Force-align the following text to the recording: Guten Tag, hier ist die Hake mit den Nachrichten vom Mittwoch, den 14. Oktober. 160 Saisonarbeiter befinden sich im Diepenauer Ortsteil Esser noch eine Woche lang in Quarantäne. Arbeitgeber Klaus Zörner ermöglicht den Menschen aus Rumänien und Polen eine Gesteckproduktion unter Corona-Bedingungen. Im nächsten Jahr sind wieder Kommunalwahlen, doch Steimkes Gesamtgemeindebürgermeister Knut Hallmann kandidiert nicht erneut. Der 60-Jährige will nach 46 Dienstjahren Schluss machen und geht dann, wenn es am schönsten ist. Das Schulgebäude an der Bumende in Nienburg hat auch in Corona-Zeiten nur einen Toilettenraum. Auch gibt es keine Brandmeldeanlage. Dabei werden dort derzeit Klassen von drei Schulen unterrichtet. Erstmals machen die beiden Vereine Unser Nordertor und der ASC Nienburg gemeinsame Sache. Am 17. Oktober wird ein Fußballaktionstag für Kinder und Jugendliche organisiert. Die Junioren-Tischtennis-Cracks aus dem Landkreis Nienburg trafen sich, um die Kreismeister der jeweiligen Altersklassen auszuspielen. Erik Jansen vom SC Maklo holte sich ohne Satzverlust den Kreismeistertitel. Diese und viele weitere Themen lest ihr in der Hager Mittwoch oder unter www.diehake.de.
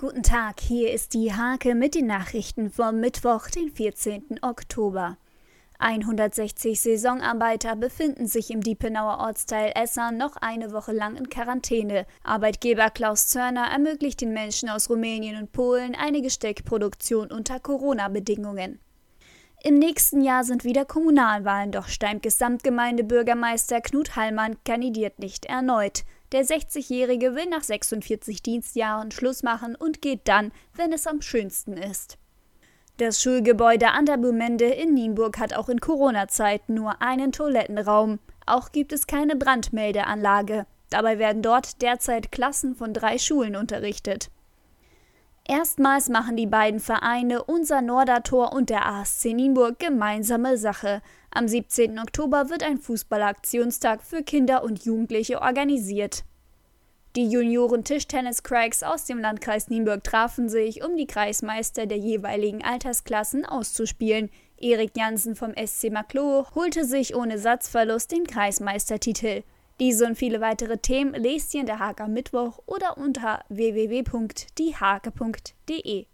Guten 0.00 0.22
Tag, 0.22 0.60
hier 0.60 0.94
ist 0.94 1.12
die 1.12 1.34
Hake 1.34 1.74
mit 1.74 1.94
den 1.94 2.06
Nachrichten 2.06 2.70
vom 2.70 3.00
Mittwoch, 3.00 3.48
den 3.48 3.70
14. 3.70 4.38
Oktober. 4.40 5.18
160 5.78 6.80
Saisonarbeiter 6.80 7.76
befinden 7.76 8.26
sich 8.26 8.50
im 8.50 8.62
Diepenauer 8.62 9.18
Ortsteil 9.18 9.72
Esser 9.74 10.10
noch 10.10 10.36
eine 10.36 10.72
Woche 10.72 10.92
lang 10.92 11.16
in 11.16 11.28
Quarantäne. 11.28 12.06
Arbeitgeber 12.24 12.88
Klaus 12.88 13.26
Zörner 13.26 13.66
ermöglicht 13.70 14.22
den 14.22 14.32
Menschen 14.32 14.70
aus 14.70 14.88
Rumänien 14.88 15.36
und 15.36 15.52
Polen 15.52 15.94
eine 15.94 16.22
Gesteckproduktion 16.22 17.30
unter 17.30 17.60
Corona-Bedingungen. 17.60 18.80
Im 19.62 19.78
nächsten 19.78 20.22
Jahr 20.22 20.44
sind 20.44 20.64
wieder 20.64 20.86
Kommunalwahlen, 20.86 21.72
doch 21.72 21.88
Steimkes 21.88 22.38
Gesamtgemeindebürgermeister 22.38 23.82
Knut 23.82 24.16
Hallmann 24.16 24.56
kandidiert 24.64 25.18
nicht 25.18 25.44
erneut. 25.44 26.04
Der 26.32 26.44
60-Jährige 26.44 27.34
will 27.34 27.46
nach 27.46 27.64
46 27.64 28.42
Dienstjahren 28.42 29.10
Schluss 29.10 29.42
machen 29.42 29.74
und 29.74 30.00
geht 30.00 30.28
dann, 30.28 30.52
wenn 30.74 30.92
es 30.92 31.06
am 31.06 31.22
schönsten 31.22 31.72
ist. 31.72 32.18
Das 32.98 33.20
Schulgebäude 33.22 33.92
an 33.92 34.06
der 34.06 34.18
Bumende 34.18 34.66
in 34.66 34.94
Nienburg 34.94 35.38
hat 35.38 35.54
auch 35.54 35.68
in 35.68 35.80
Corona-Zeiten 35.80 36.74
nur 36.74 37.00
einen 37.00 37.32
Toilettenraum. 37.32 38.18
Auch 38.46 38.72
gibt 38.72 38.92
es 38.92 39.06
keine 39.06 39.36
Brandmeldeanlage. 39.36 40.66
Dabei 40.90 41.18
werden 41.18 41.42
dort 41.42 41.82
derzeit 41.82 42.30
Klassen 42.30 42.74
von 42.74 42.92
drei 42.92 43.18
Schulen 43.18 43.56
unterrichtet. 43.56 44.30
Erstmals 45.48 46.08
machen 46.08 46.36
die 46.36 46.46
beiden 46.46 46.80
Vereine 46.80 47.42
Unser 47.44 47.82
Nordertor 47.82 48.52
und 48.52 48.70
der 48.70 48.86
ASC 48.86 49.34
Nienburg 49.34 49.78
gemeinsame 49.78 50.56
Sache. 50.56 51.02
Am 51.30 51.48
17. 51.48 51.98
Oktober 51.98 52.50
wird 52.50 52.62
ein 52.62 52.78
Fußballaktionstag 52.78 54.02
für 54.02 54.22
Kinder 54.22 54.62
und 54.62 54.84
Jugendliche 54.84 55.40
organisiert. 55.40 56.24
Die 57.16 57.28
Junioren-Tischtennis-Cracks 57.28 58.84
aus 58.84 59.04
dem 59.06 59.18
Landkreis 59.18 59.68
Nienburg 59.68 60.04
trafen 60.04 60.48
sich, 60.48 60.84
um 60.84 60.96
die 60.96 61.08
Kreismeister 61.08 61.86
der 61.86 61.98
jeweiligen 61.98 62.62
Altersklassen 62.62 63.44
auszuspielen. 63.44 64.30
Erik 64.58 64.96
Jansen 64.96 65.34
vom 65.34 65.52
SC 65.56 65.90
Maklo 65.90 66.46
holte 66.54 66.84
sich 66.84 67.16
ohne 67.16 67.38
Satzverlust 67.38 68.12
den 68.12 68.28
Kreismeistertitel. 68.28 69.42
Diese 69.80 70.06
und 70.06 70.16
viele 70.16 70.40
weitere 70.42 70.76
Themen 70.76 71.14
lest 71.14 71.54
ihr 71.54 71.60
in 71.60 71.66
der 71.66 71.78
Hager 71.78 72.06
Mittwoch 72.06 72.58
oder 72.66 72.98
unter 72.98 73.42
www.diehake.de. 73.48 76.06